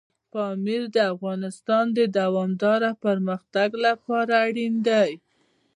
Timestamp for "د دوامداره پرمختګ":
1.97-3.69